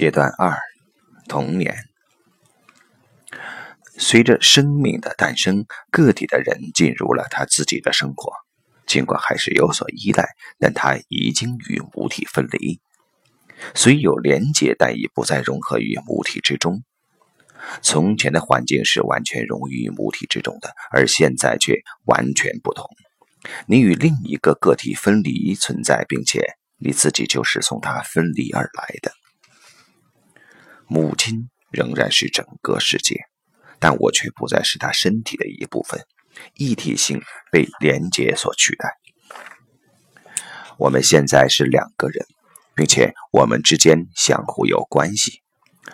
[0.00, 0.56] 阶段二：
[1.28, 1.76] 童年。
[3.98, 8.32] 随着生命的诞生，个体的人进入了他自己的生活。
[8.86, 10.26] 尽管还是有所依赖，
[10.58, 12.80] 但他已经与母体分离。
[13.74, 16.82] 虽有连结，但已不再融合于母体之中。
[17.82, 21.74] 从前的环境是完全融于母体之中的，而现在却
[22.06, 22.86] 完全不同。
[23.66, 29.12] 你与另一个个体分离存在，并且你自己就是从他分离而来的。
[30.92, 33.20] 母亲仍然是整个世界，
[33.78, 36.00] 但我却不再是她身体的一部分，
[36.54, 37.22] 一体性
[37.52, 38.96] 被连接所取代。
[40.78, 42.26] 我们现在是两个人，
[42.74, 45.42] 并且我们之间相互有关系。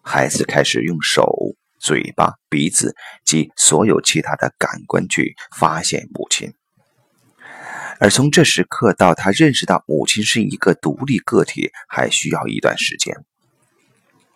[0.00, 1.30] 孩子开始用手、
[1.78, 6.54] 嘴巴、鼻子及所有其他的感官去发现母亲，
[8.00, 13.14] 而从这时刻到他认识到母亲是一个独立个体，还需要一段时间。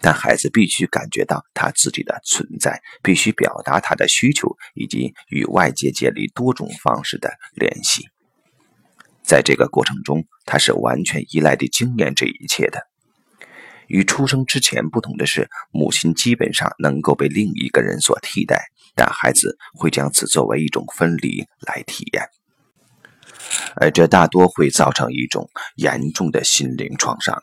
[0.02, 8.08] 但孩子必须感觉到他自己的存在，必须表达他的需求，以及与外界建立多种方式的联系。
[9.22, 12.82] 在这个过程中，他是完全依赖地经验这一切的。
[13.86, 18.64] 与出生之前不同的是，母亲基本上能够被另一个人所替代，
[18.96, 22.24] 但孩子会将此作为一种分离来体验，
[23.76, 27.42] 而这大多会造成一种严重的心灵创伤。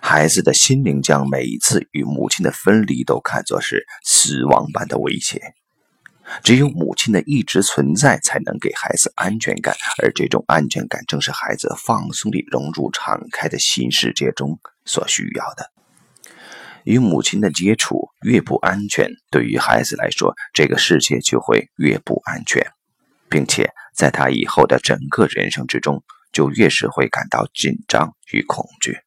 [0.00, 5.40] 孩子的心灵将每一次与母亲的分离都看作是死亡般的威胁。
[6.42, 15.70] 只有母亲的一直存在，才能给孩子安全感，而这种安全感正是孩子放松地融入敞开的新世界中所需要的。
[16.84, 22.72] 与母亲的接触越不安全，对于孩子来说，这个世界就会越不安全，
[23.28, 26.02] 并且在他以后的整个人生之中，
[26.32, 28.98] 就越是会感到紧张与恐惧。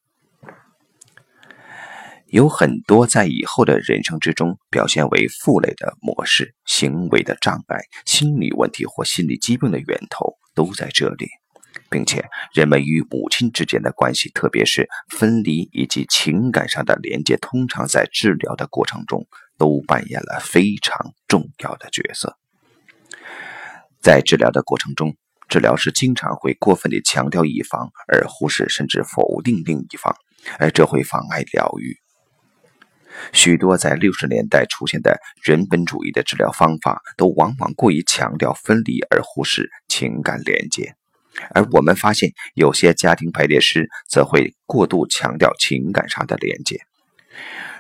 [2.30, 11.30] 有很多在以后的人生之中表现为负累的模式、行为的障碍、心理问题或心理疾病的源头都在这里，
[11.90, 19.26] 并且人们与母亲之间的关系，特别是分离以及情感上的连接，通常在治疗的过程中
[19.58, 22.38] 都扮演了非常重要的角色。
[24.02, 25.16] 在治疗的过程中，
[25.48, 30.14] 治疗师经常会过分地强调一方，而忽视甚至否定另一方，
[30.60, 31.98] 而这会妨碍疗愈。
[33.34, 40.96] 许多在六十年代出现的人本主义的治疗方法，都往往过于强调分离而忽视情感连接，
[41.54, 46.80] 而我们发现有些家庭排列师则会过度强调情感上的连接。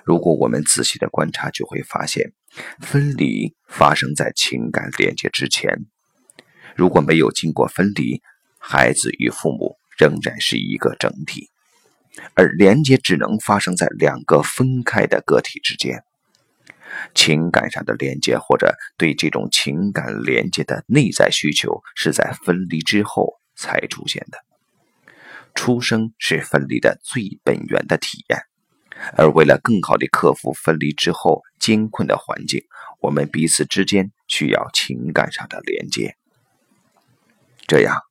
[0.03, 2.31] 如果我们仔细的观察，就会发现，
[2.79, 5.85] 分离发生在情感连接之前。
[6.75, 8.21] 如果没有经过分离，
[8.59, 11.49] 孩子与父母仍然是一个整体。
[12.33, 16.03] 而连接只能发生在两个分开的个体之间，
[17.13, 24.39] 情感上的连接或者对这种情感连接的内在需求是在分离之后才出现的。
[25.53, 28.41] 出生是分离的最本源的体验，
[29.15, 32.63] 而为了更好地克服分离之后艰困的环境，
[33.01, 36.15] 我们彼此之间需要情感上的连接，
[37.67, 38.06] 这样。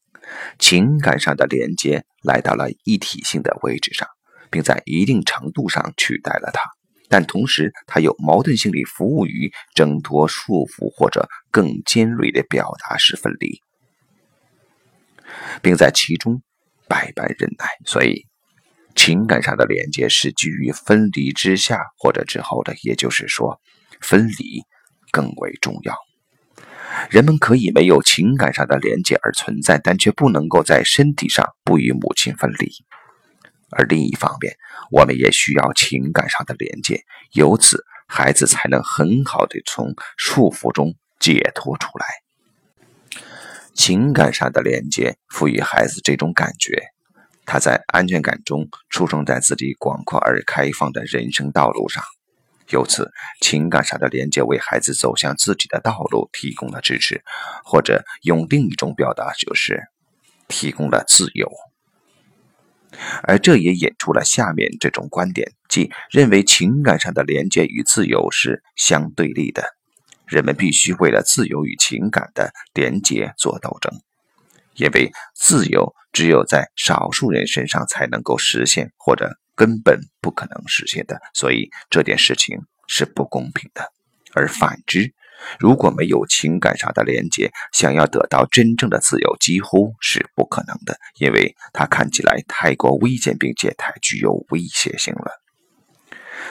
[0.58, 4.08] 情感上的连接来到了一体性的位置上，
[4.50, 6.60] 并在一定程度上取代了它，
[7.08, 13.60] 但同时它又矛盾性地服务于挣脱束缚或者更尖锐的表达式分离，
[15.62, 16.42] 并在其中
[16.88, 17.66] 百般忍耐。
[17.84, 18.26] 所以，
[18.94, 23.60] 情感上的连接是基于分离之下或者之后的，也就是说，
[24.00, 24.62] 分离
[25.10, 26.05] 更为重要。
[27.10, 32.72] 人们可以没有情感上的连接而存在，但却不能够在身体上不与母亲分离。
[33.70, 34.56] 而另一方面，
[34.90, 42.06] 我们也需要情感上的连接，由此孩子才能很好的从束缚中解脱出来。
[43.74, 46.82] 情感上的连接赋予孩子这种感觉，
[47.44, 52.02] 他在安全感中出生在自己广阔而开放的人生道路上。
[52.70, 57.22] 由此，情感上的连接为孩子走向自己的道路提供了支持，
[57.64, 59.84] 或者用另一种表达就是
[60.48, 61.50] 提供了自由。
[63.22, 69.76] 而这也引出了下面这种观点，即认为情感上的连接与自由是相对立的。
[70.26, 73.92] 人们必须为了自由与情感的连接做斗争，
[74.74, 79.30] 因为自由只有在少数人身上才能够实现，或者。
[79.56, 83.90] 根本不可能实现的，所以这件事情是不公平的。
[84.34, 85.14] 而反之，
[85.58, 95.42] 如果没有情感上的连接，想要得到真正的自由几乎是不可能的，因为它看起来太过危险，并且太具有威胁性了。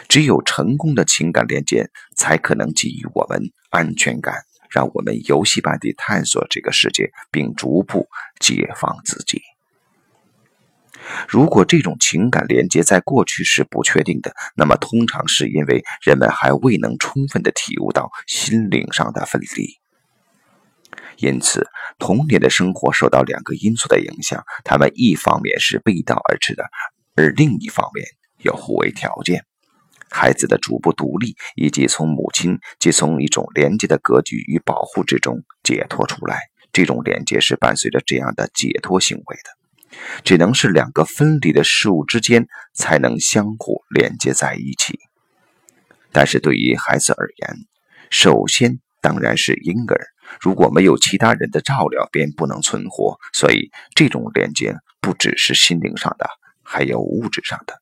[0.09, 8.07] 只有成功的情感连接，才可能给予我们安全感，让我们游戏般地探索这个世界，并逐步
[8.39, 9.41] 解放自己。
[11.27, 19.77] 如果这种情感连接在过去是不确定的，那么通常是因为人们还未能充分的体悟到心灵上的分离。
[21.17, 21.67] 因此，
[21.97, 26.65] 童年的生活受到两个因素的影响，他们一方面是背道而驰的，
[27.15, 28.05] 而另一方面
[28.43, 29.45] 又互为条件。
[30.09, 36.39] 孩子的逐步独立，以及从母亲及从一种连接的格局与保护之中解脱出来，
[36.71, 39.64] 这种连接是伴随着这样的解脱行为的。
[40.23, 44.99] 只能是两个分离的事物之间才能相互连接在一起。
[46.11, 47.65] 但是对于孩子而言，
[48.09, 50.07] 首先当然是婴儿。
[50.41, 53.19] 如果没有其他人的照料，便不能存活。
[53.33, 56.27] 所以，这种连接不只是心灵上的，
[56.63, 57.79] 还有物质上的。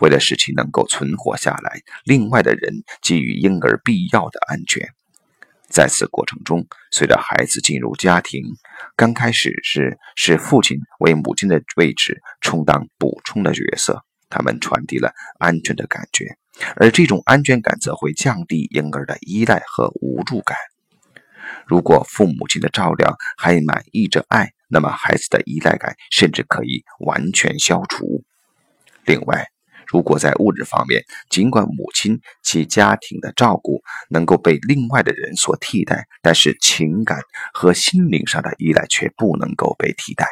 [0.00, 4.88] 为了使其能够存活下来，另外的人给予婴儿必要的安全。
[5.72, 8.42] 在此过程中，随着孩子进入家庭，
[8.94, 16.36] 刚开始是是父亲为母亲的位置充当补充的角色，他们传递了安全的感觉，
[16.76, 20.58] 而这种安全感则会降低婴儿的依赖和无助感。
[21.66, 28.22] 如果父母亲的照料还满溢着爱，那么孩子的依赖感甚至可以完全消除。
[29.04, 29.48] 另外，
[29.92, 37.20] 如果在物质方面，尽管母亲其家庭的照顾能够被另外的人所替代，但是情感
[37.52, 40.26] 和心灵上的依赖却不能够被替代。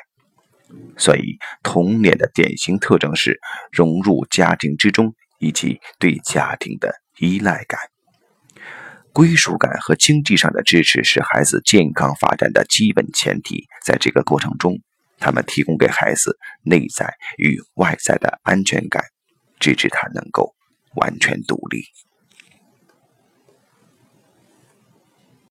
[0.97, 3.39] 所以，童年的典型特征是
[3.71, 7.79] 融入家庭之中，以及对家庭的依赖感。
[9.13, 13.67] 归属感和经济上的支持是孩子健康发展的基本前提。
[13.85, 14.79] 在这个过程中，
[15.19, 19.03] 他们提供给孩子内在与外在的安全感，
[19.61, 20.55] 直至他能够
[20.97, 21.85] 完全独立。